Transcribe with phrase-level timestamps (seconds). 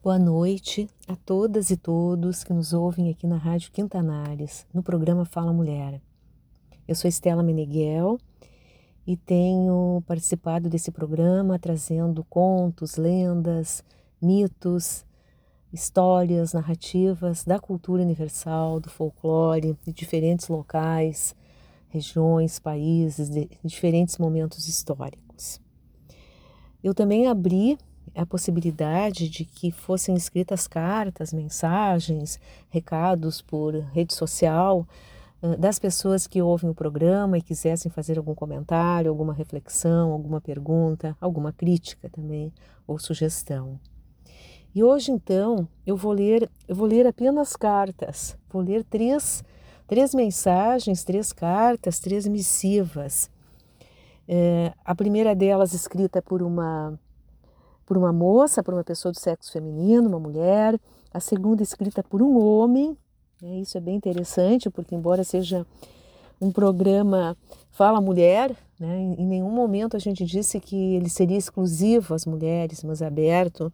[0.00, 5.24] Boa noite a todas e todos que nos ouvem aqui na Rádio Quintanares, no programa
[5.24, 6.00] Fala Mulher.
[6.86, 8.16] Eu sou Estela Meneghel
[9.04, 13.82] e tenho participado desse programa trazendo contos, lendas,
[14.22, 15.04] mitos,
[15.72, 21.34] histórias, narrativas da cultura universal, do folclore, de diferentes locais,
[21.88, 25.60] regiões, países, de diferentes momentos históricos.
[26.84, 27.76] Eu também abri
[28.14, 32.38] a possibilidade de que fossem escritas cartas, mensagens,
[32.70, 34.86] recados por rede social
[35.58, 41.16] das pessoas que ouvem o programa e quisessem fazer algum comentário, alguma reflexão, alguma pergunta,
[41.20, 42.52] alguma crítica também
[42.86, 43.78] ou sugestão.
[44.74, 49.44] E hoje então eu vou ler, eu vou ler apenas cartas, vou ler três,
[49.86, 53.30] três mensagens, três cartas, três missivas.
[54.26, 56.98] É, a primeira delas escrita por uma
[57.88, 60.78] por uma moça, por uma pessoa do sexo feminino, uma mulher.
[61.10, 62.94] A segunda escrita por um homem.
[63.40, 63.60] Né?
[63.60, 65.66] Isso é bem interessante, porque embora seja
[66.38, 67.34] um programa
[67.70, 68.98] Fala Mulher, né?
[69.16, 73.72] em nenhum momento a gente disse que ele seria exclusivo às mulheres, mas aberto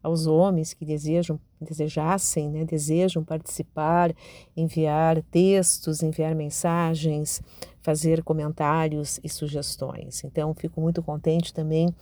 [0.00, 2.64] aos homens que desejam, desejassem, né?
[2.64, 4.14] desejam participar,
[4.56, 7.42] enviar textos, enviar mensagens,
[7.82, 10.22] fazer comentários e sugestões.
[10.22, 11.92] Então, fico muito contente também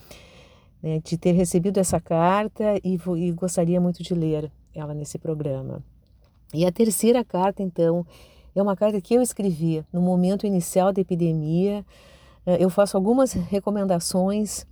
[0.83, 5.83] né, de ter recebido essa carta e, e gostaria muito de ler ela nesse programa.
[6.55, 8.07] E a terceira carta, então,
[8.55, 11.85] é uma carta que eu escrevi no momento inicial da epidemia.
[12.47, 14.67] Eh, eu faço algumas recomendações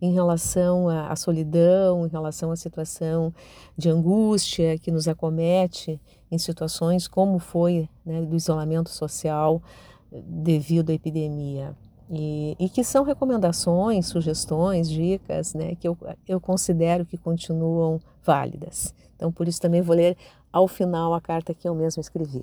[0.00, 3.34] em relação à solidão, em relação à situação
[3.76, 9.60] de angústia que nos acomete em situações como foi né, do isolamento social
[10.10, 11.76] devido à epidemia.
[12.10, 18.94] E, e, que são recomendações, sugestões, dicas, né, que eu, eu considero que continuam válidas.
[19.14, 20.16] Então, por isso também vou ler
[20.50, 22.42] ao final a carta que eu mesma escrevi.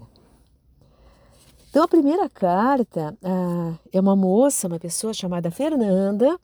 [1.69, 6.39] Então, a primeira carta ah, é uma moça, uma pessoa chamada Fernanda,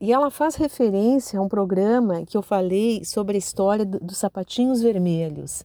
[0.00, 4.18] e ela faz referência a um programa que eu falei sobre a história do, dos
[4.18, 5.64] sapatinhos vermelhos.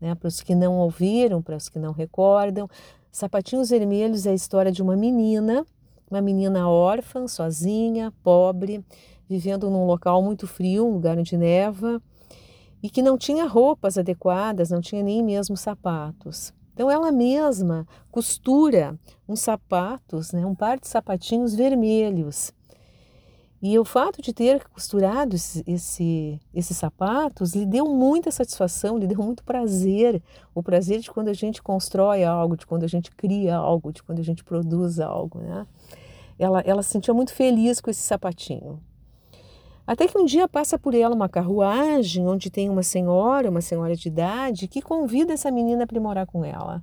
[0.00, 2.68] Né, para os que não ouviram, para os que não recordam,
[3.12, 5.66] Sapatinhos Vermelhos é a história de uma menina
[6.12, 8.84] uma menina órfã, sozinha, pobre,
[9.26, 12.02] vivendo num local muito frio, um lugar onde neva,
[12.82, 16.52] e que não tinha roupas adequadas, não tinha nem mesmo sapatos.
[16.74, 22.52] Então ela mesma costura uns sapatos, né, um par de sapatinhos vermelhos.
[23.64, 29.06] E o fato de ter costurado esse, esse, esses sapatos lhe deu muita satisfação, lhe
[29.06, 30.20] deu muito prazer.
[30.52, 34.02] O prazer de quando a gente constrói algo, de quando a gente cria algo, de
[34.02, 35.38] quando a gente produz algo.
[35.38, 35.64] Né?
[36.42, 38.80] Ela, ela se sentia muito feliz com esse sapatinho.
[39.86, 43.96] Até que um dia passa por ela uma carruagem onde tem uma senhora, uma senhora
[43.96, 46.82] de idade, que convida essa menina para morar com ela.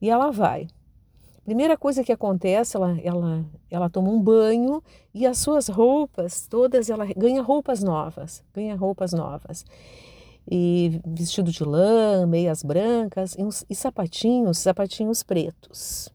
[0.00, 0.68] E ela vai.
[1.44, 4.82] Primeira coisa que acontece, ela, ela, ela toma um banho
[5.14, 9.64] e as suas roupas, todas, ela ganha roupas novas, ganha roupas novas.
[10.50, 16.10] E vestido de lã, meias brancas e, uns, e sapatinhos, sapatinhos pretos.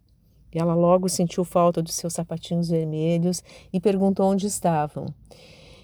[0.58, 5.08] Ela logo sentiu falta dos seus sapatinhos vermelhos e perguntou onde estavam.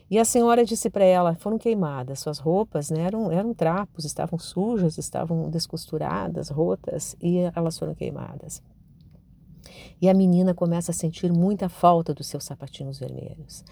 [0.09, 4.39] E a senhora disse para ela: foram queimadas, suas roupas né, eram, eram trapos, estavam
[4.39, 8.61] sujas, estavam descosturadas, rotas, e elas foram queimadas.
[10.01, 13.63] E a menina começa a sentir muita falta dos seus sapatinhos vermelhos.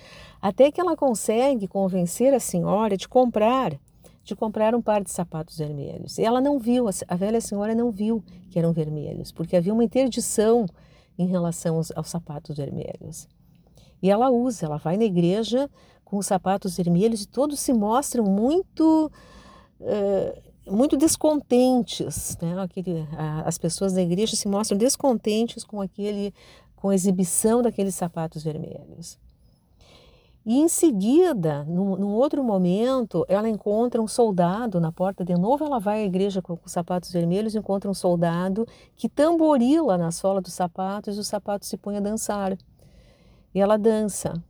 [0.42, 3.80] Até que ela consegue convencer a senhora de comprar,
[4.28, 6.18] de comprar um par de sapatos vermelhos.
[6.18, 9.84] E ela não viu, a velha senhora não viu que eram vermelhos, porque havia uma
[9.84, 10.66] interdição
[11.18, 13.28] em relação aos, aos sapatos vermelhos.
[14.04, 15.70] E ela usa, ela vai na igreja
[16.04, 19.10] com os sapatos vermelhos e todos se mostram muito
[19.80, 22.60] uh, muito descontentes, né?
[22.62, 26.34] Aquele, a, as pessoas da igreja se mostram descontentes com aquele
[26.76, 29.18] com a exibição daqueles sapatos vermelhos.
[30.48, 35.26] E em seguida, num, num, outro momento, ela encontra um soldado na porta.
[35.26, 38.66] De novo, ela vai à igreja com, com sapatos vermelhos, encontra um soldado
[38.96, 42.58] que tamborila na sola dos sapatos e os sapatos se põem a dançar.
[43.54, 44.42] E ela dança.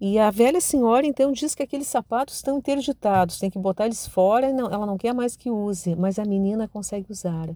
[0.00, 4.06] E a velha senhora então diz que aqueles sapatos estão interditados, tem que botar eles
[4.06, 7.48] fora, não, ela não quer mais que use, mas a menina consegue usar.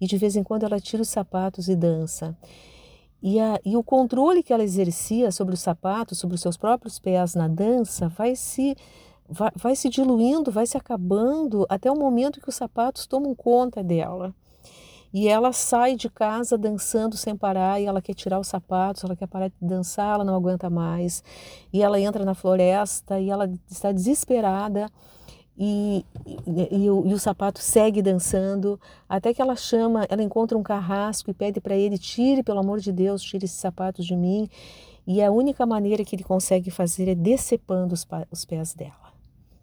[0.00, 2.36] E de vez em quando ela tira os sapatos e dança.
[3.28, 7.00] E, a, e o controle que ela exercia sobre os sapatos, sobre os seus próprios
[7.00, 8.76] pés na dança, vai se,
[9.28, 13.82] vai, vai se diluindo, vai se acabando até o momento que os sapatos tomam conta
[13.82, 14.32] dela.
[15.12, 19.16] E ela sai de casa dançando sem parar, e ela quer tirar os sapatos, ela
[19.16, 21.24] quer parar de dançar, ela não aguenta mais.
[21.72, 24.88] E ela entra na floresta e ela está desesperada
[25.58, 30.56] e, e, e, o, e, o, sapato segue dançando, até que ela chama, ela encontra
[30.56, 34.14] um carrasco e pede para ele: tire, pelo amor de Deus, tire esses sapatos de
[34.14, 34.48] mim.
[35.06, 39.14] E a única maneira que ele consegue fazer é decepando os, os pés dela.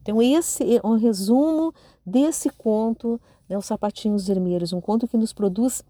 [0.01, 1.73] Então, esse é um resumo
[2.05, 5.83] desse conto, né, Os Sapatinhos Vermelhos, um conto que nos produz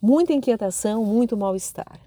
[0.00, 2.00] muita inquietação, muito mal-estar.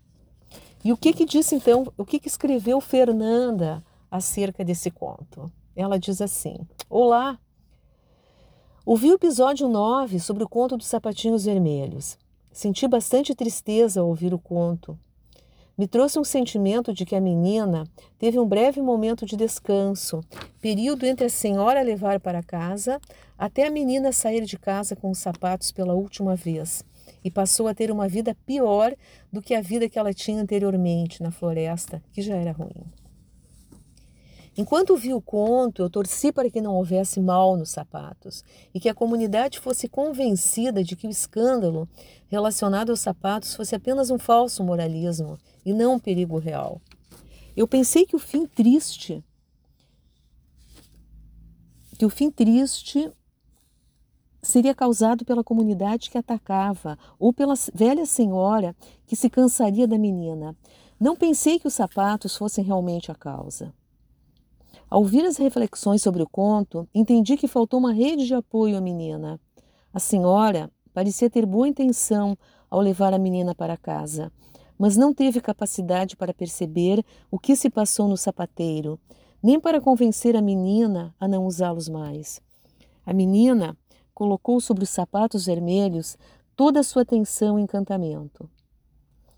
[0.83, 5.51] E o que que disse então, o que que escreveu Fernanda acerca desse conto?
[5.79, 6.57] Ela diz assim:
[6.89, 7.39] Olá,
[8.85, 12.17] ouvi o episódio 9 sobre o conto dos sapatinhos vermelhos.
[12.51, 14.99] Senti bastante tristeza ao ouvir o conto.
[15.77, 17.85] Me trouxe um sentimento de que a menina
[18.17, 20.19] teve um breve momento de descanso,
[20.59, 22.99] período entre a senhora levar para casa
[23.37, 26.83] até a menina sair de casa com os sapatos pela última vez
[27.23, 28.93] e passou a ter uma vida pior
[29.31, 32.98] do que a vida que ela tinha anteriormente na floresta, que já era ruim.
[34.59, 38.89] Enquanto vi o conto, eu torci para que não houvesse mal nos sapatos e que
[38.89, 41.87] a comunidade fosse convencida de que o escândalo
[42.27, 46.81] relacionado aos sapatos fosse apenas um falso moralismo e não um perigo real.
[47.55, 49.23] Eu pensei que o fim triste,
[51.97, 53.09] que o fim triste
[54.41, 58.75] seria causado pela comunidade que atacava ou pela velha senhora
[59.07, 60.53] que se cansaria da menina.
[60.99, 63.73] Não pensei que os sapatos fossem realmente a causa.
[64.89, 68.81] Ao ouvir as reflexões sobre o conto, entendi que faltou uma rede de apoio à
[68.81, 69.39] menina.
[69.93, 72.35] A senhora parecia ter boa intenção
[72.71, 74.31] ao levar a menina para casa,
[74.79, 78.99] mas não teve capacidade para perceber o que se passou no sapateiro,
[79.43, 82.41] nem para convencer a menina a não usá-los mais.
[83.05, 83.77] A menina
[84.13, 86.17] colocou sobre os sapatos vermelhos
[86.55, 88.49] toda a sua atenção e encantamento.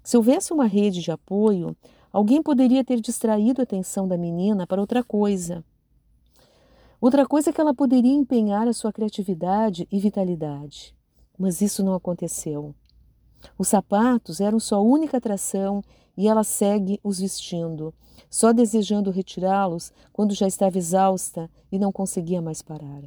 [0.03, 1.75] Se houvesse uma rede de apoio,
[2.11, 5.63] alguém poderia ter distraído a atenção da menina para outra coisa.
[6.99, 10.95] Outra coisa é que ela poderia empenhar a sua criatividade e vitalidade.
[11.37, 12.75] Mas isso não aconteceu.
[13.57, 15.81] Os sapatos eram sua única atração
[16.15, 17.93] e ela segue os vestindo,
[18.29, 23.01] só desejando retirá-los quando já estava exausta e não conseguia mais parar.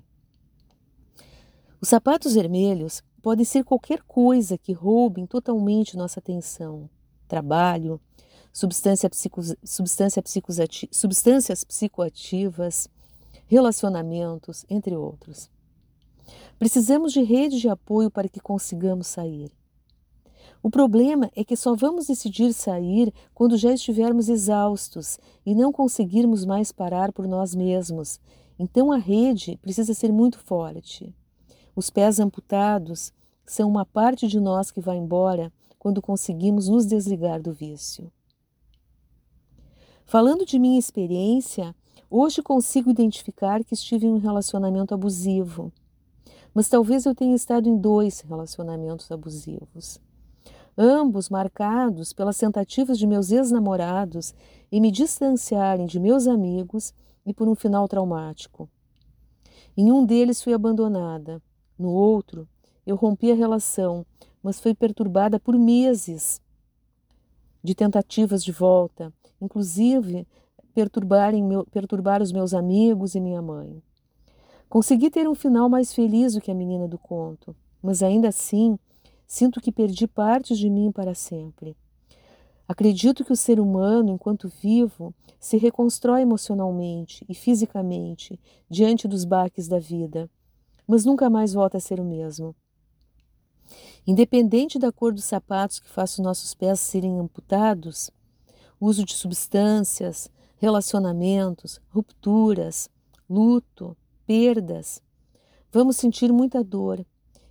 [1.81, 6.89] Os sapatos vermelhos podem ser qualquer coisa que roubem totalmente nossa atenção.
[7.29, 8.01] Trabalho,
[8.55, 10.23] substância psico, substância
[10.93, 12.89] substâncias psicoativas,
[13.49, 15.51] relacionamentos, entre outros.
[16.57, 19.51] Precisamos de rede de apoio para que consigamos sair.
[20.63, 26.45] O problema é que só vamos decidir sair quando já estivermos exaustos e não conseguirmos
[26.45, 28.21] mais parar por nós mesmos.
[28.57, 31.13] Então a rede precisa ser muito forte.
[31.75, 33.13] Os pés amputados
[33.45, 38.13] são uma parte de nós que vai embora quando conseguimos nos desligar do vício.
[40.07, 41.75] Falando de minha experiência,
[42.11, 45.73] hoje consigo identificar que estive em um relacionamento abusivo,
[46.53, 49.99] mas talvez eu tenha estado em dois relacionamentos abusivos.
[50.77, 54.35] Ambos marcados pelas tentativas de meus ex-namorados
[54.71, 56.93] em me distanciarem de meus amigos
[57.25, 58.69] e por um final traumático.
[59.77, 61.43] Em um deles fui abandonada,
[61.79, 62.47] no outro,
[62.87, 64.05] eu rompi a relação,
[64.43, 66.41] mas foi perturbada por meses
[67.65, 70.27] de tentativas de volta, inclusive
[71.43, 73.83] meu, perturbar os meus amigos e minha mãe.
[74.69, 78.79] Consegui ter um final mais feliz do que a menina do conto, mas ainda assim
[79.27, 81.75] sinto que perdi partes de mim para sempre.
[82.69, 89.69] Acredito que o ser humano, enquanto vivo, se reconstrói emocionalmente e fisicamente diante dos baques
[89.69, 90.29] da vida
[90.87, 92.55] mas nunca mais volta a ser o mesmo.
[94.07, 98.11] Independente da cor dos sapatos que faça os nossos pés serem amputados,
[98.79, 102.91] uso de substâncias, relacionamentos, rupturas,
[103.29, 103.97] luto,
[104.27, 105.03] perdas,
[105.73, 107.05] vamos sentir muita dor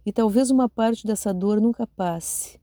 [0.05, 2.59] e talvez uma parte dessa dor nunca passe.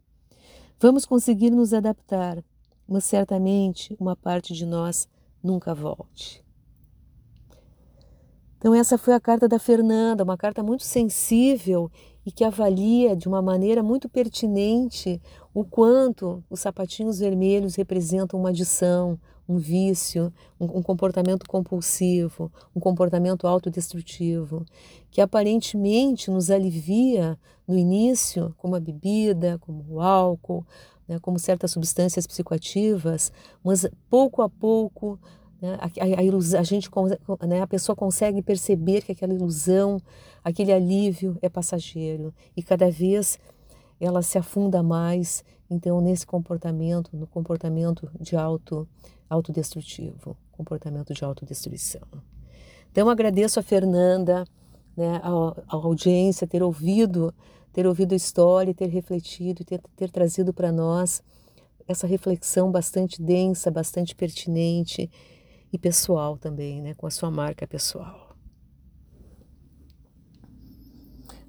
[0.79, 2.43] Vamos conseguir nos adaptar,
[2.89, 5.09] mas certamente uma parte de nós
[5.43, 6.45] nunca volte.
[8.57, 11.91] Então, essa foi a carta da Fernanda, uma carta muito sensível
[12.31, 15.21] e que avalia de uma maneira muito pertinente
[15.53, 19.19] o quanto os sapatinhos vermelhos representam uma adição,
[19.49, 24.65] um vício, um, um comportamento compulsivo, um comportamento autodestrutivo,
[25.11, 30.65] que aparentemente nos alivia no início, como a bebida, como o álcool,
[31.09, 33.33] né, como certas substâncias psicoativas,
[33.65, 35.19] mas pouco a pouco
[35.61, 35.79] né?
[35.81, 36.89] A, a, a, ilusão, a, gente,
[37.47, 37.61] né?
[37.61, 40.01] a pessoa consegue perceber que aquela ilusão,
[40.43, 43.39] aquele alívio é passageiro e cada vez
[44.01, 48.89] ela se afunda mais então nesse comportamento, no comportamento de auto
[49.29, 52.03] autodestrutivo, comportamento de autodestruição.
[52.91, 54.45] Então agradeço a Fernanda
[54.97, 55.31] né, a,
[55.69, 57.33] a audiência ter ouvido,
[57.73, 61.23] ter ouvido a história, ter refletido, ter, ter trazido para nós
[61.87, 65.11] essa reflexão bastante densa, bastante pertinente
[65.73, 68.37] e pessoal também, né, com a sua marca pessoal.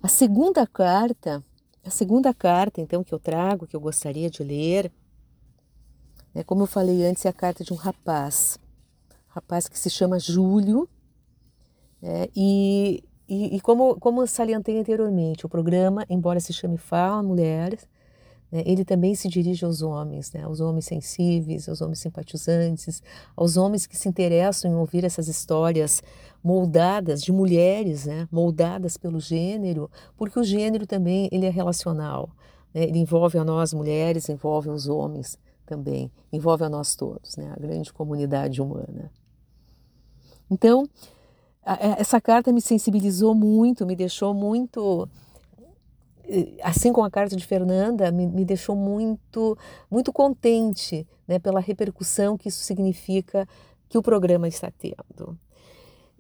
[0.02, 1.44] A segunda carta,
[1.86, 4.92] a segunda carta, então, que eu trago, que eu gostaria de ler,
[6.34, 8.58] né, como eu falei antes, é a carta de um rapaz,
[9.28, 10.88] rapaz que se chama Júlio,
[12.02, 17.88] né, e, e, e, como, como salientei anteriormente, o programa, embora se chame Fala Mulheres,
[18.52, 23.02] né, ele também se dirige aos homens, né, aos homens sensíveis, aos homens simpatizantes,
[23.36, 26.04] aos homens que se interessam em ouvir essas histórias
[26.44, 32.30] moldadas de mulheres, né, moldadas pelo gênero, porque o gênero também ele é relacional,
[32.74, 37.54] né, ele envolve a nós mulheres, envolve os homens também, envolve a nós todos, né,
[37.56, 39.10] a grande comunidade humana.
[40.50, 40.86] Então,
[41.64, 45.08] essa carta me sensibilizou muito, me deixou muito
[46.64, 49.58] assim como a carta de Fernanda, me, me deixou muito,
[49.90, 53.48] muito contente né, pela repercussão que isso significa
[53.90, 55.38] que o programa está tendo.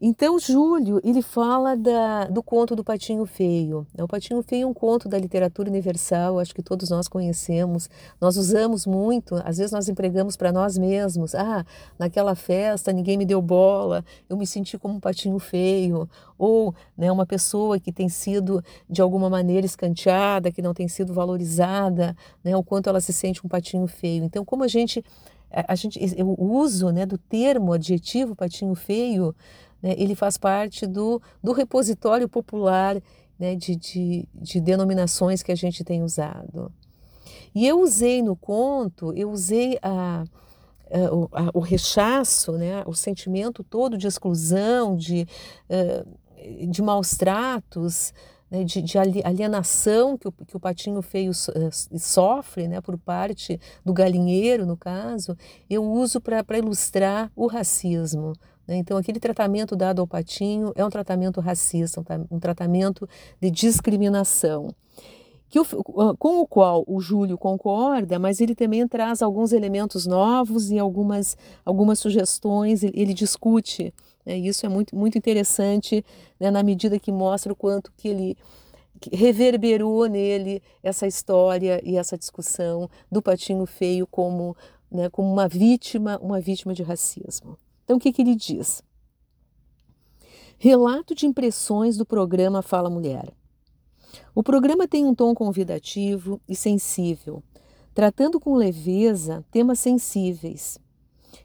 [0.03, 3.85] Então, Júlio, ele fala da, do conto do Patinho Feio.
[3.99, 7.87] O Patinho Feio é um conto da literatura universal, acho que todos nós conhecemos.
[8.19, 11.35] Nós usamos muito, às vezes nós empregamos para nós mesmos.
[11.35, 11.63] Ah,
[11.99, 16.09] naquela festa ninguém me deu bola, eu me senti como um patinho feio.
[16.35, 21.13] Ou né, uma pessoa que tem sido, de alguma maneira, escanteada, que não tem sido
[21.13, 24.23] valorizada, né, o quanto ela se sente um patinho feio.
[24.23, 25.05] Então, como a gente,
[25.51, 29.35] a gente o uso né, do termo adjetivo patinho feio
[29.81, 33.01] né, ele faz parte do, do repositório popular
[33.41, 36.71] né, de, de, de denominações que a gente tem usado.
[37.55, 40.23] E eu usei no conto, eu usei a,
[40.91, 45.27] a, o, a, o, rechaço, né, o sentimento todo de exclusão, de,
[45.69, 48.13] uh, de maus tratos,
[48.51, 51.31] né, de, de, alienação que o, que o patinho feio
[51.97, 55.37] sofre né, por parte do galinheiro, no caso,
[55.69, 58.33] eu uso para ilustrar o racismo.
[58.67, 58.77] Né?
[58.77, 63.07] Então, aquele tratamento dado ao patinho é um tratamento racista, um tratamento
[63.39, 64.73] de discriminação.
[65.49, 65.65] Que o,
[66.15, 71.35] com o qual o Júlio concorda, mas ele também traz alguns elementos novos e algumas,
[71.65, 73.93] algumas sugestões, ele, ele discute.
[74.25, 74.37] Né?
[74.37, 76.05] Isso é muito, muito interessante
[76.39, 76.49] né?
[76.49, 78.37] na medida que mostra o quanto que ele
[79.11, 84.55] reverberou nele essa história e essa discussão do patinho feio como,
[84.91, 87.57] né, como uma vítima, uma vítima de racismo.
[87.83, 88.81] Então, o que, que ele diz?
[90.57, 93.33] Relato de impressões do programa Fala Mulher.
[94.35, 97.43] O programa tem um tom convidativo e sensível,
[97.93, 100.77] tratando com leveza temas sensíveis.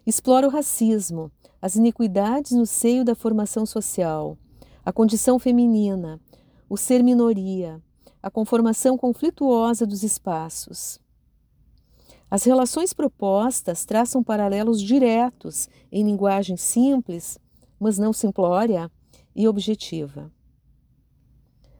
[0.06, 4.36] Explora o racismo, as iniquidades no seio da formação social,
[4.84, 6.20] a condição feminina,
[6.68, 7.82] o ser minoria,
[8.22, 11.00] a conformação conflituosa dos espaços.
[12.30, 17.38] As relações propostas traçam paralelos diretos em linguagem simples,
[17.78, 18.90] mas não simplória
[19.34, 20.30] e objetiva.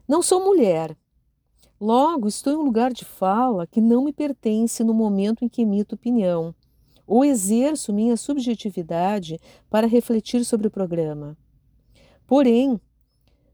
[0.07, 0.95] Não sou mulher.
[1.79, 5.63] Logo, estou em um lugar de fala que não me pertence no momento em que
[5.63, 6.55] emito opinião,
[7.05, 9.39] ou exerço minha subjetividade
[9.69, 11.37] para refletir sobre o programa.
[12.25, 12.79] Porém,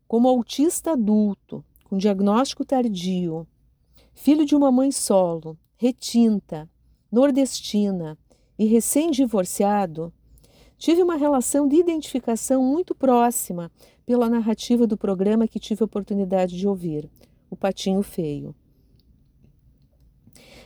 [0.07, 3.47] como autista adulto, com diagnóstico tardio,
[4.13, 6.69] filho de uma mãe solo, retinta,
[7.13, 8.17] nordestina
[8.58, 10.12] e recém-divorciado,
[10.79, 13.72] tive uma relação de identificação muito próxima
[14.03, 17.08] pela narrativa do programa que tive a oportunidade de ouvir,
[17.51, 18.55] O Patinho Feio.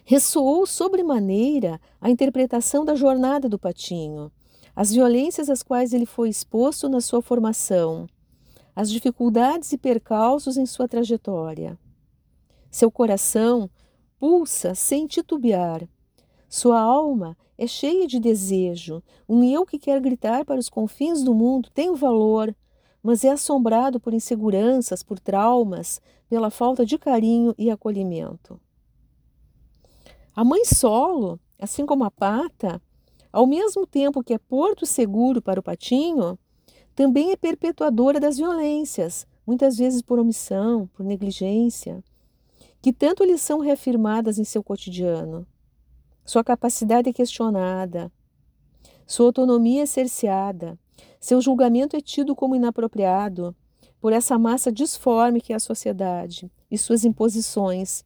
[0.06, 4.32] Ressoou sobremaneira a interpretação da jornada do Patinho,
[4.74, 8.08] as violências às quais ele foi exposto na sua formação,
[8.74, 11.77] as dificuldades e percalços em sua trajetória.
[12.72, 13.70] Seu coração
[14.18, 15.86] pulsa sem titubear
[16.50, 19.04] sua alma é cheia de desejo.
[19.27, 22.56] Um eu que quer gritar para os confins do mundo tem o valor,
[23.04, 28.60] mas é assombrado por inseguranças, por traumas, pela falta de carinho e acolhimento.
[30.36, 32.82] A mãe solo, assim como a pata,
[33.32, 36.38] ao mesmo tempo que é porto seguro para o patinho,
[36.96, 42.04] também é perpetuadora das violências, muitas vezes por omissão, por negligência,
[42.82, 45.46] que tanto lhes são reafirmadas em seu cotidiano.
[46.27, 48.12] Sua capacidade é questionada,
[49.05, 50.77] sua autonomia é cerceada,
[51.22, 53.55] seu julgamento é tido como inapropriado
[54.01, 58.03] por essa massa disforme que é a sociedade e suas imposições,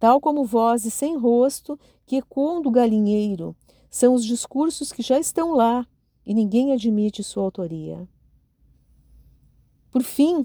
[0.00, 3.54] tal como vozes sem rosto que ecoam do galinheiro,
[3.88, 5.86] são os discursos que já estão lá
[6.26, 8.08] e ninguém admite sua autoria.
[9.92, 10.44] Por fim,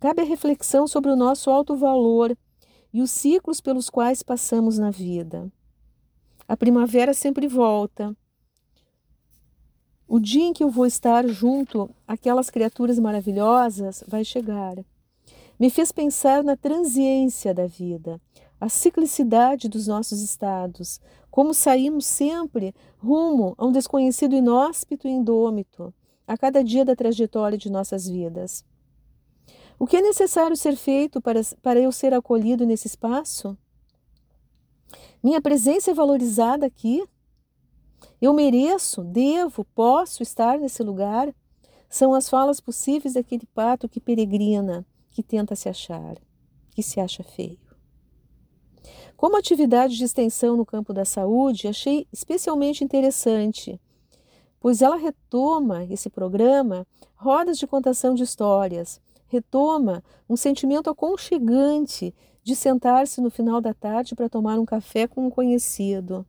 [0.00, 2.34] cabe a reflexão sobre o nosso alto valor
[2.94, 5.52] e os ciclos pelos quais passamos na vida.
[6.50, 8.12] A primavera sempre volta.
[10.08, 14.74] O dia em que eu vou estar junto àquelas criaturas maravilhosas vai chegar.
[15.60, 18.20] Me fez pensar na transiência da vida,
[18.60, 25.94] a ciclicidade dos nossos estados, como saímos sempre rumo a um desconhecido inóspito e indômito
[26.26, 28.64] a cada dia da trajetória de nossas vidas.
[29.78, 33.56] O que é necessário ser feito para, para eu ser acolhido nesse espaço?
[35.22, 37.04] Minha presença é valorizada aqui?
[38.22, 41.34] Eu mereço, devo, posso estar nesse lugar?
[41.90, 46.16] São as falas possíveis daquele pato que peregrina, que tenta se achar,
[46.70, 47.58] que se acha feio.
[49.14, 53.78] Como atividade de extensão no campo da saúde, achei especialmente interessante,
[54.58, 62.56] pois ela retoma esse programa rodas de contação de histórias, retoma um sentimento aconchegante de
[62.56, 66.26] sentar-se no final da tarde para tomar um café com um conhecido.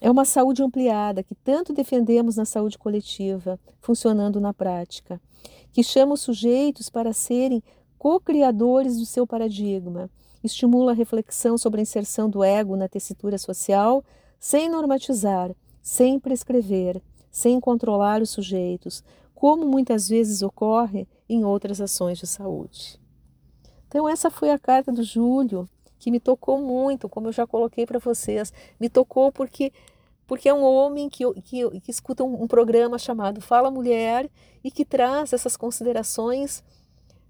[0.00, 5.20] É uma saúde ampliada que tanto defendemos na saúde coletiva, funcionando na prática,
[5.72, 7.62] que chama os sujeitos para serem
[7.96, 10.10] co-criadores do seu paradigma,
[10.42, 14.04] estimula a reflexão sobre a inserção do ego na tessitura social,
[14.40, 22.18] sem normatizar, sem prescrever, sem controlar os sujeitos, como muitas vezes ocorre em outras ações
[22.18, 23.01] de saúde.
[23.92, 25.68] Então, essa foi a carta do Júlio,
[25.98, 28.50] que me tocou muito, como eu já coloquei para vocês.
[28.80, 29.70] Me tocou porque,
[30.26, 34.30] porque é um homem que, que, que escuta um, um programa chamado Fala Mulher
[34.64, 36.64] e que traz essas considerações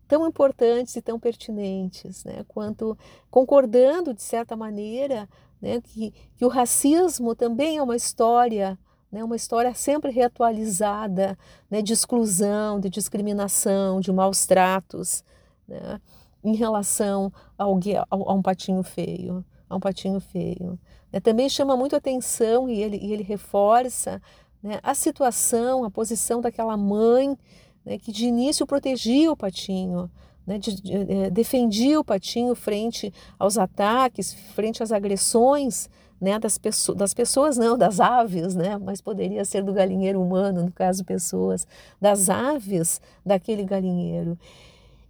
[0.06, 2.44] tão importantes e tão pertinentes, né?
[2.46, 2.96] quanto
[3.28, 5.28] concordando, de certa maneira,
[5.60, 8.78] né, que, que o racismo também é uma história
[9.10, 11.36] né, uma história sempre reatualizada
[11.68, 15.24] né, de exclusão, de discriminação, de maus tratos
[15.66, 16.00] né,
[16.42, 17.78] em relação ao,
[18.10, 20.78] ao, a um patinho feio, a um patinho feio.
[21.12, 24.20] Né, também chama muito atenção e ele, e ele reforça
[24.62, 27.36] né, a situação, a posição daquela mãe
[27.84, 30.10] né, que de início protegia o patinho,
[30.46, 35.88] né, de, de, eh, defendia o patinho frente aos ataques, frente às agressões
[36.20, 40.64] né, das, pessoas, das pessoas não, das aves, né, mas poderia ser do galinheiro humano,
[40.64, 41.66] no caso pessoas,
[42.00, 44.38] das aves daquele galinheiro.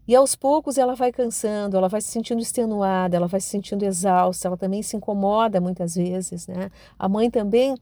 [0.06, 3.84] E aos poucos ela vai cansando, ela vai se sentindo extenuada, ela vai se sentindo
[3.84, 6.70] exausta, ela também se incomoda muitas vezes, né?
[6.98, 7.76] A mãe também,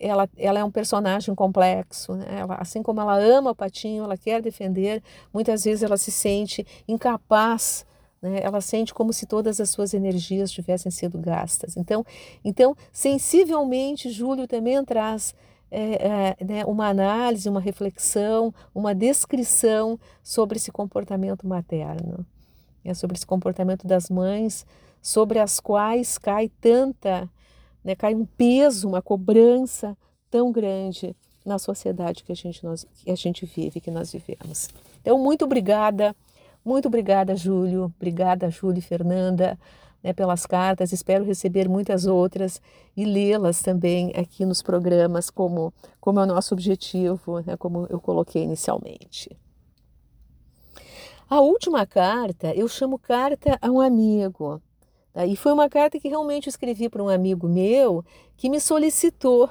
[0.00, 2.40] ela, ela é um personagem complexo, né?
[2.40, 5.02] Ela, assim como ela ama o patinho, ela quer defender,
[5.32, 7.86] muitas vezes ela se sente incapaz
[8.20, 8.40] né?
[8.42, 11.76] Ela sente como se todas as suas energias tivessem sido gastas.
[11.76, 12.04] Então,
[12.44, 15.34] então sensivelmente, Júlio também traz
[15.70, 22.24] é, é, né, uma análise, uma reflexão, uma descrição sobre esse comportamento materno,
[22.84, 24.66] né, sobre esse comportamento das mães,
[25.00, 27.28] sobre as quais cai tanta,
[27.84, 29.96] né, cai um peso, uma cobrança
[30.30, 34.68] tão grande na sociedade que a gente, nós, que a gente vive, que nós vivemos.
[35.00, 36.14] Então, muito obrigada
[36.68, 37.92] muito obrigada, Júlio.
[37.96, 39.58] Obrigada, Júlio e Fernanda,
[40.02, 40.92] né, pelas cartas.
[40.92, 42.60] Espero receber muitas outras
[42.96, 48.00] e lê-las também aqui nos programas, como, como é o nosso objetivo, né, como eu
[48.00, 49.36] coloquei inicialmente.
[51.28, 54.62] A última carta eu chamo carta a um amigo.
[55.12, 55.26] Tá?
[55.26, 58.04] E foi uma carta que realmente escrevi para um amigo meu
[58.36, 59.50] que me solicitou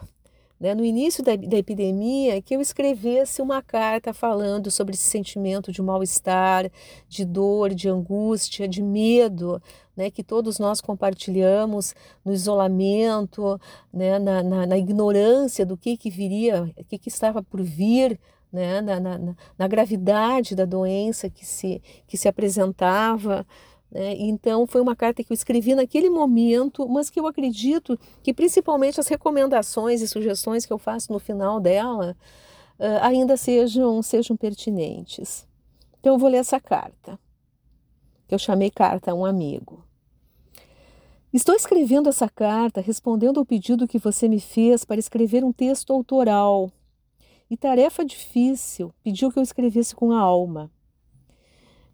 [0.60, 5.72] né, no início da, da epidemia, que eu escrevesse uma carta falando sobre esse sentimento
[5.72, 6.70] de mal-estar,
[7.08, 9.62] de dor, de angústia, de medo,
[9.96, 11.94] né, que todos nós compartilhamos
[12.24, 13.60] no isolamento,
[13.94, 18.20] né, na, na, na ignorância do que, que viria, o que, que estava por vir,
[18.52, 23.46] né, na, na, na, gravidade da doença que se, que se apresentava.
[23.92, 24.16] Né?
[24.18, 29.00] Então, foi uma carta que eu escrevi naquele momento, mas que eu acredito que principalmente
[29.00, 32.16] as recomendações e sugestões que eu faço no final dela
[32.80, 35.48] uh, ainda sejam, sejam pertinentes.
[36.00, 37.20] Então, eu vou ler essa carta,
[38.28, 39.84] que eu chamei Carta a um Amigo.
[41.34, 45.92] Estou escrevendo essa carta respondendo ao pedido que você me fez para escrever um texto
[45.92, 46.72] autoral.
[47.50, 50.72] E tarefa difícil, pediu que eu escrevesse com a alma.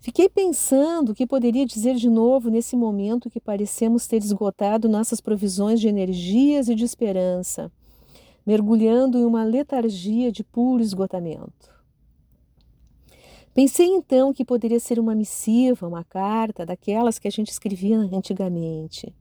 [0.03, 5.21] Fiquei pensando o que poderia dizer de novo nesse momento que parecemos ter esgotado nossas
[5.21, 7.71] provisões de energias e de esperança,
[8.45, 11.71] mergulhando em uma letargia de puro esgotamento.
[13.53, 19.15] Pensei então que poderia ser uma missiva, uma carta, daquelas que a gente escrevia antigamente.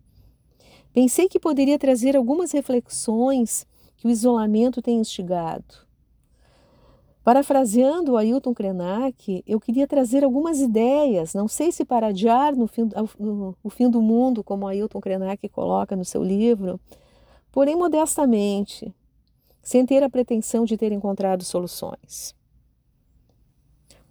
[0.92, 3.64] Pensei que poderia trazer algumas reflexões
[3.96, 5.91] que o isolamento tem instigado.
[7.24, 12.66] Parafraseando o Ailton Krenak, eu queria trazer algumas ideias, não sei se para adiar no
[12.66, 16.80] fim, no, o fim do mundo, como Ailton Krenak coloca no seu livro,
[17.52, 18.92] porém modestamente,
[19.62, 22.34] sem ter a pretensão de ter encontrado soluções.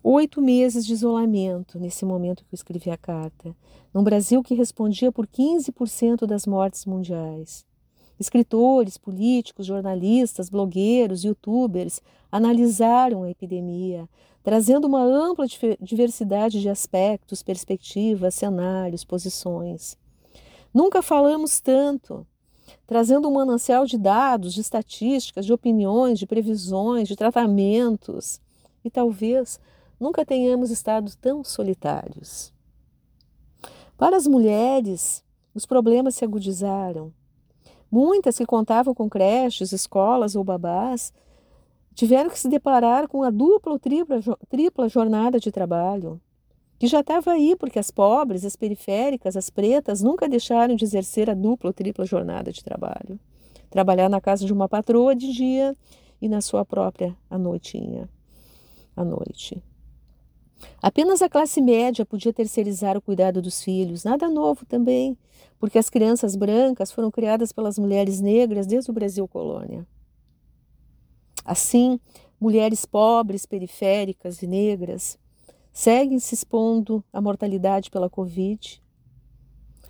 [0.01, 3.53] Oito meses de isolamento nesse momento que eu escrevi a carta,
[3.93, 7.65] num Brasil que respondia por 15% das mortes mundiais.
[8.21, 11.99] Escritores, políticos, jornalistas, blogueiros, youtubers
[12.31, 14.07] analisaram a epidemia,
[14.43, 15.47] trazendo uma ampla
[15.81, 19.97] diversidade de aspectos, perspectivas, cenários, posições.
[20.71, 22.23] Nunca falamos tanto,
[22.85, 28.39] trazendo um manancial de dados, de estatísticas, de opiniões, de previsões, de tratamentos.
[28.85, 29.59] E talvez
[29.99, 32.53] nunca tenhamos estado tão solitários.
[33.97, 35.23] Para as mulheres,
[35.55, 37.11] os problemas se agudizaram.
[37.91, 41.11] Muitas que contavam com creches, escolas ou babás
[41.93, 46.21] tiveram que se deparar com a dupla ou tripla, tripla jornada de trabalho,
[46.79, 51.29] que já estava aí porque as pobres, as periféricas, as pretas nunca deixaram de exercer
[51.29, 53.19] a dupla ou tripla jornada de trabalho.
[53.69, 55.75] Trabalhar na casa de uma patroa de dia
[56.21, 58.09] e na sua própria à noitinha,
[58.95, 59.61] à noite.
[60.81, 65.17] Apenas a classe média podia terceirizar o cuidado dos filhos, nada novo também,
[65.59, 69.85] porque as crianças brancas foram criadas pelas mulheres negras desde o Brasil colônia.
[71.45, 71.99] Assim,
[72.39, 75.17] mulheres pobres, periféricas e negras
[75.71, 78.81] seguem se expondo à mortalidade pela Covid,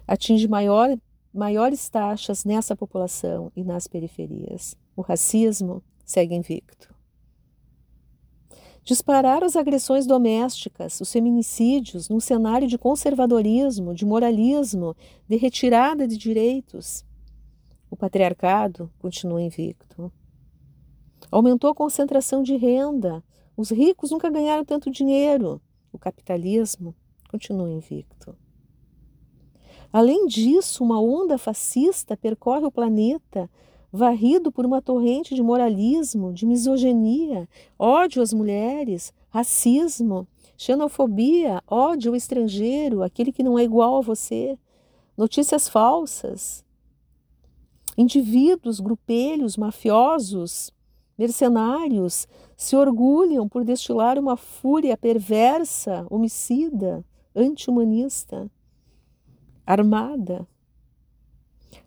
[0.07, 0.97] atinge maior,
[1.33, 4.75] maiores taxas nessa população e nas periferias.
[4.95, 6.93] O racismo segue invicto.
[8.83, 14.95] Dispararam as agressões domésticas, os feminicídios, num cenário de conservadorismo, de moralismo,
[15.29, 17.05] de retirada de direitos.
[17.91, 20.11] O patriarcado continua invicto.
[21.29, 23.23] Aumentou a concentração de renda.
[23.55, 25.61] Os ricos nunca ganharam tanto dinheiro.
[25.93, 26.95] O capitalismo
[27.29, 28.35] continua invicto.
[29.93, 33.49] Além disso, uma onda fascista percorre o planeta,
[33.91, 40.27] varrido por uma torrente de moralismo, de misoginia, ódio às mulheres, racismo,
[40.57, 44.57] xenofobia, ódio ao estrangeiro, aquele que não é igual a você,
[45.17, 46.63] notícias falsas,
[47.97, 50.71] indivíduos, grupelhos, mafiosos,
[51.17, 57.03] mercenários se orgulham por destilar uma fúria perversa, homicida,
[57.35, 58.49] anti-humanista,
[59.65, 60.47] armada.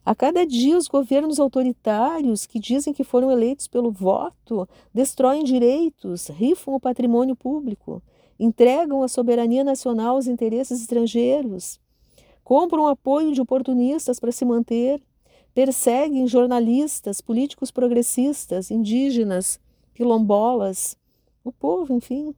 [0.04, 6.28] A cada dia, os governos autoritários, que dizem que foram eleitos pelo voto, destroem direitos,
[6.28, 8.02] rifam o patrimônio público,
[8.38, 11.80] entregam a soberania nacional aos interesses estrangeiros,
[12.42, 15.02] compram apoio de oportunistas para se manter,
[15.54, 19.60] perseguem jornalistas, políticos progressistas, indígenas,
[19.94, 20.98] quilombolas,
[21.44, 22.34] o povo, enfim.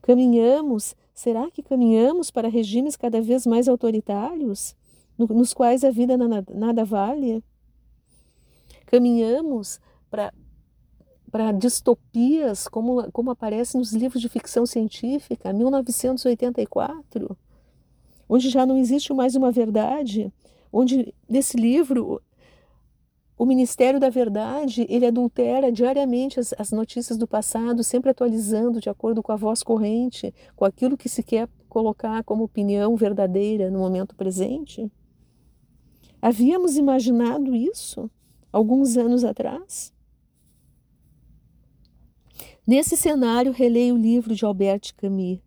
[0.00, 4.76] Caminhamos, será que caminhamos para regimes cada vez mais autoritários?
[5.18, 7.42] Nos quais a vida nada, nada vale.
[8.86, 10.32] Caminhamos para
[11.34, 17.36] para distopias como, como aparece nos livros de ficção científica, 1984,
[18.28, 20.32] onde já não existe mais uma verdade,
[20.72, 22.22] onde nesse livro
[23.36, 28.88] o Ministério da Verdade ele adultera diariamente as, as notícias do passado, sempre atualizando de
[28.88, 33.80] acordo com a voz corrente, com aquilo que se quer colocar como opinião verdadeira no
[33.80, 34.88] momento presente.
[36.26, 38.10] Havíamos imaginado isso
[38.50, 39.92] alguns anos atrás?
[42.66, 45.38] Nesse cenário, releio o livro de Albert Camus,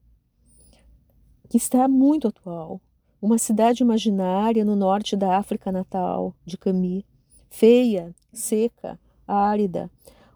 [1.50, 2.80] que está muito atual.
[3.20, 7.04] Uma cidade imaginária no norte da África natal, de Camus,
[7.50, 9.90] feia, seca, árida,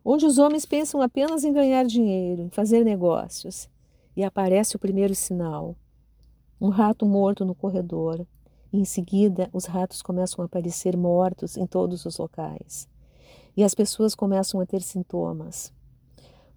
[0.03, 3.69] onde os homens pensam apenas em ganhar dinheiro, em fazer negócios.
[4.17, 5.75] E aparece o primeiro sinal:
[6.59, 8.25] um rato morto no corredor,
[8.71, 12.87] e em seguida, os ratos começam a aparecer mortos em todos os locais.
[13.55, 15.73] E as pessoas começam a ter sintomas.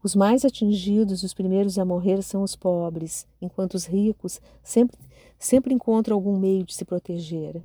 [0.02, 4.98] Os mais atingidos e os primeiros a morrer são os pobres, enquanto os ricos sempre,
[5.38, 7.62] sempre encontram algum meio de se proteger.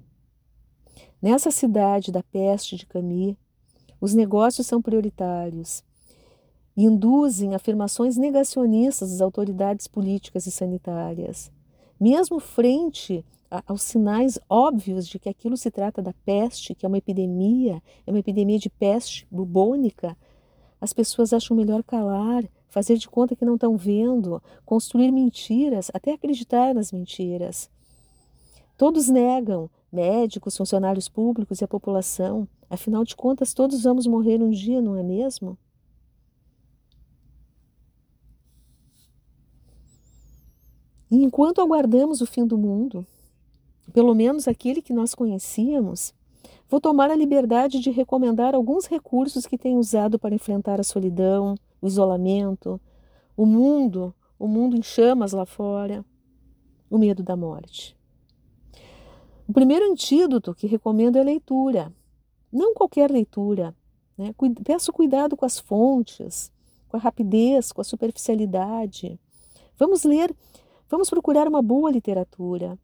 [1.22, 3.36] Nessa cidade da peste de Camus,
[4.00, 5.84] os negócios são prioritários
[6.76, 11.52] e induzem afirmações negacionistas das autoridades políticas e sanitárias.
[12.00, 13.26] Mesmo frente
[13.66, 18.12] aos sinais óbvios de que aquilo se trata da peste, que é uma epidemia, é
[18.12, 20.16] uma epidemia de peste bubônica,
[20.80, 26.14] as pessoas acham melhor calar, fazer de conta que não estão vendo, construir mentiras, até
[26.14, 27.70] acreditar nas mentiras.
[28.78, 32.48] Todos negam, médicos, funcionários públicos e a população.
[32.70, 35.58] Afinal de contas, todos vamos morrer um dia, não é mesmo?
[41.12, 43.06] E enquanto aguardamos o fim do mundo,
[43.90, 46.14] pelo menos aquele que nós conhecíamos,
[46.70, 51.56] vou tomar a liberdade de recomendar alguns recursos que tenho usado para enfrentar a solidão,
[51.82, 52.80] o isolamento,
[53.36, 56.06] o mundo, o mundo em chamas lá fora,
[56.90, 57.98] o medo da morte.
[59.48, 61.92] O primeiro antídoto que recomendo é a leitura.
[62.52, 63.76] Não qualquer leitura.
[64.18, 64.34] Né?
[64.64, 66.52] Peço cuidado com as fontes,
[66.88, 69.20] com a rapidez, com a superficialidade.
[69.78, 70.36] Vamos ler,
[70.88, 72.78] vamos procurar uma boa literatura.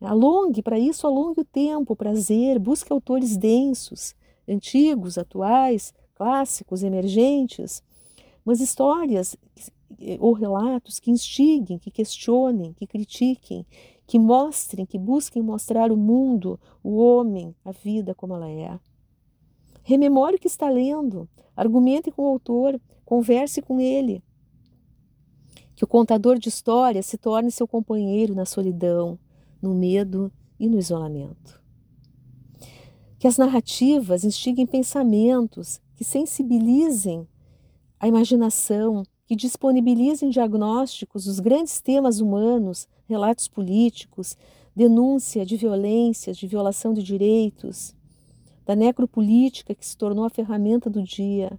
[0.00, 4.14] Alongue, para isso, alongue o tempo, o prazer, busque autores densos,
[4.48, 7.82] antigos, atuais, clássicos, emergentes,
[8.44, 9.36] mas histórias
[10.18, 13.66] ou relatos que instiguem, que questionem, que critiquem,
[14.06, 18.78] que mostrem, que busquem mostrar o mundo, o homem, a vida como ela é.
[19.82, 24.22] Rememore o que está lendo, argumente com o autor, converse com ele.
[25.74, 29.18] Que o contador de histórias se torne seu companheiro na solidão,
[29.60, 31.60] no medo e no isolamento.
[33.18, 37.28] Que as narrativas instiguem pensamentos, que sensibilizem
[37.98, 44.36] a imaginação, que disponibilizem diagnósticos dos grandes temas humanos relatos políticos,
[44.74, 47.94] denúncia de violências, de violação de direitos,
[48.64, 51.58] da necropolítica que se tornou a ferramenta do dia,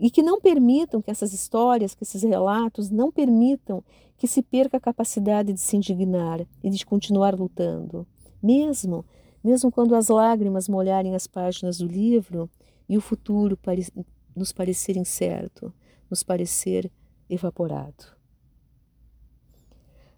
[0.00, 3.84] e que não permitam que essas histórias, que esses relatos não permitam
[4.16, 8.06] que se perca a capacidade de se indignar e de continuar lutando,
[8.42, 9.04] mesmo
[9.42, 12.48] mesmo quando as lágrimas molharem as páginas do livro
[12.88, 13.86] e o futuro pare
[14.36, 15.72] nos parecer incerto,
[16.08, 16.90] nos parecer
[17.28, 18.04] evaporado.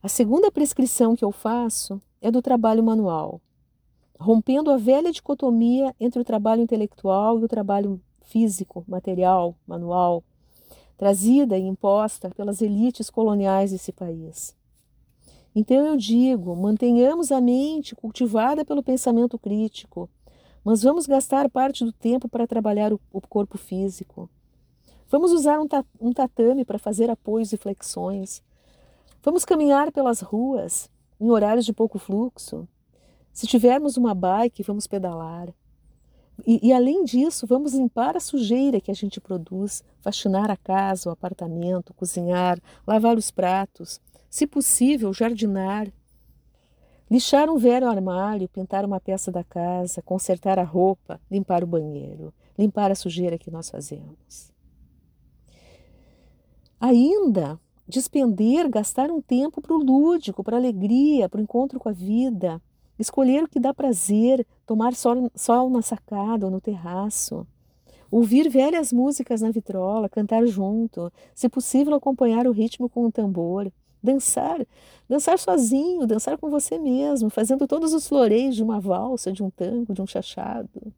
[0.03, 3.41] A segunda prescrição que eu faço é do trabalho manual,
[4.19, 10.23] rompendo a velha dicotomia entre o trabalho intelectual e o trabalho físico, material, manual,
[10.97, 14.55] trazida e imposta pelas elites coloniais desse país.
[15.55, 20.09] Então eu digo, mantenhamos a mente cultivada pelo pensamento crítico,
[20.65, 24.31] mas vamos gastar parte do tempo para trabalhar o, corpo físico.
[25.11, 28.43] Vamos usar um, ta um tatame para fazer apoios e flexões.
[29.23, 30.89] Vamos caminhar pelas ruas
[31.21, 32.67] em horários de pouco fluxo.
[33.33, 35.53] Se tivermos uma bike, vamos pedalar.
[36.47, 41.09] E, e, além disso, vamos limpar a sujeira que a gente produz, faxinar a casa,
[41.09, 45.93] o apartamento, cozinhar, lavar os pratos, se possível, jardinar,
[47.11, 52.33] lixar um velho armário, pintar uma peça da casa, consertar a roupa, limpar o banheiro,
[52.59, 54.51] limpar a sujeira que nós fazemos.
[56.81, 61.89] Ainda despender, gastar um tempo para o lúdico, para a alegria, para o encontro com
[61.89, 62.61] a vida,
[63.03, 67.47] escolher o que dá prazer, tomar sol, sol na sacada ou no terraço,
[68.11, 73.71] ouvir velhas músicas na vitrola, cantar junto, se possível acompanhar o ritmo com o tambor,
[74.03, 74.65] dançar,
[75.09, 79.51] dançar sozinho, dançar com você mesmo, fazendo todos os floreios de uma valsa, de um
[79.51, 80.93] tango, de um chachado.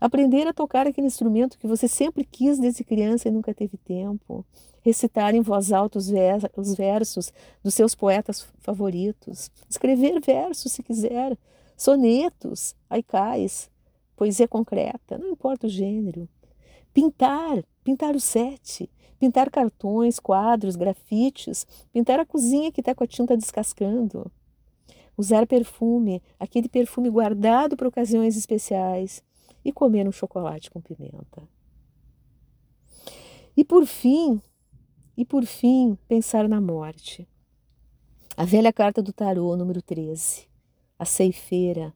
[0.00, 4.44] Aprender a tocar aquele instrumento que você sempre quis desde criança e nunca teve tempo
[4.82, 6.10] recitar em voz alta os,
[6.56, 11.36] os versos dos seus poetas favoritos, escrever versos se quiser,
[11.76, 13.70] sonetos, haikais,
[14.16, 16.28] poesia concreta, não importa o gênero.
[16.92, 23.06] Pintar, pintar o sete, pintar cartões, quadros, grafites, pintar a cozinha que está com a
[23.06, 24.30] tinta descascando.
[25.16, 29.22] Usar perfume, aquele perfume guardado para ocasiões especiais,
[29.64, 31.42] e comer um chocolate com pimenta.
[33.56, 34.40] E por fim,
[35.20, 37.28] e por fim, pensar na morte.
[38.34, 40.48] A velha carta do tarô, número 13.
[40.98, 41.92] A ceifeira.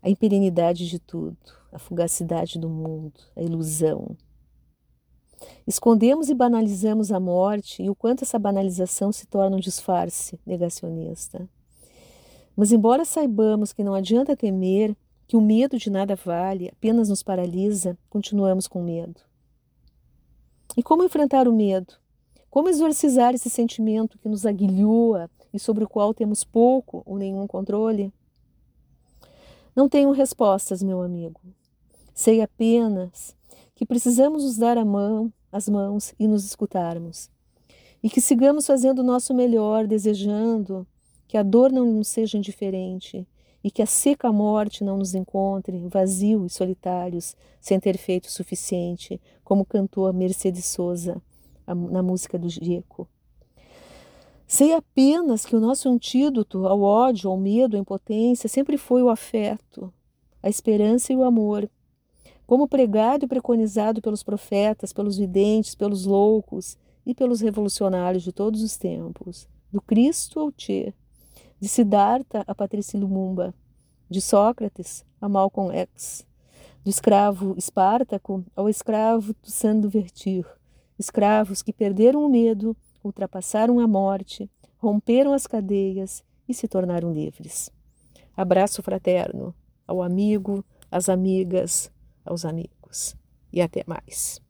[0.00, 1.36] A imperenidade de tudo,
[1.72, 4.16] a fugacidade do mundo, a ilusão.
[5.66, 11.48] Escondemos e banalizamos a morte e o quanto essa banalização se torna um disfarce negacionista.
[12.54, 17.24] Mas, embora saibamos que não adianta temer, que o medo de nada vale, apenas nos
[17.24, 19.20] paralisa, continuamos com medo.
[20.76, 21.94] E como enfrentar o medo?
[22.50, 27.46] Como exorcizar esse sentimento que nos aguilhoa e sobre o qual temos pouco ou nenhum
[27.46, 28.12] controle?
[29.74, 31.40] Não tenho respostas, meu amigo.
[32.14, 33.34] Sei apenas
[33.74, 37.30] que precisamos nos dar a mão, as mãos e nos escutarmos.
[38.02, 40.86] E que sigamos fazendo o nosso melhor, desejando
[41.26, 43.26] que a dor não nos seja indiferente
[43.66, 48.30] e que a seca morte não nos encontre vazios e solitários, sem ter feito o
[48.30, 51.20] suficiente, como cantou a Mercedes Souza
[51.66, 53.08] na música do Gieco.
[54.46, 59.10] Sei apenas que o nosso antídoto ao ódio, ao medo, à impotência sempre foi o
[59.10, 59.92] afeto,
[60.40, 61.68] a esperança e o amor.
[62.46, 68.62] Como pregado e preconizado pelos profetas, pelos videntes, pelos loucos e pelos revolucionários de todos
[68.62, 70.94] os tempos, do Cristo ao Che,
[71.60, 73.54] de Siddhartha a Patrícia Lumumba,
[74.08, 76.26] de Sócrates a Malcolm X,
[76.84, 80.46] do escravo Espartaco ao escravo Toussaint Vertir,
[80.98, 87.70] escravos que perderam o medo, ultrapassaram a morte, romperam as cadeias e se tornaram livres.
[88.36, 89.54] Abraço fraterno
[89.86, 91.90] ao amigo, às amigas,
[92.24, 93.16] aos amigos
[93.52, 94.45] e até mais.